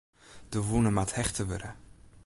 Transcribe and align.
De 0.51 0.59
wûne 0.67 0.91
moat 0.95 1.11
hechte 1.17 1.43
wurde. 1.49 1.69